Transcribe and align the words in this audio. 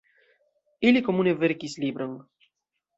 Ili 0.91 1.05
komune 1.11 1.37
verkis 1.45 1.79
libron. 1.87 2.21